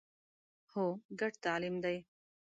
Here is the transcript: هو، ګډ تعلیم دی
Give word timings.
هو، 0.71 0.85
ګډ 1.19 1.33
تعلیم 1.45 1.75
دی 1.83 1.97